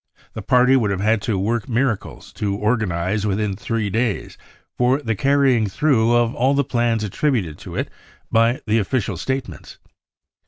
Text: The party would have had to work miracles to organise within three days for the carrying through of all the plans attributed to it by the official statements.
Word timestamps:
The 0.33 0.41
party 0.41 0.75
would 0.75 0.89
have 0.89 0.99
had 0.99 1.21
to 1.21 1.37
work 1.37 1.69
miracles 1.69 2.33
to 2.33 2.55
organise 2.55 3.23
within 3.23 3.55
three 3.55 3.91
days 3.91 4.35
for 4.75 4.99
the 4.99 5.13
carrying 5.15 5.67
through 5.67 6.15
of 6.15 6.33
all 6.33 6.55
the 6.55 6.63
plans 6.63 7.03
attributed 7.03 7.59
to 7.59 7.75
it 7.75 7.87
by 8.31 8.61
the 8.65 8.79
official 8.79 9.15
statements. 9.15 9.77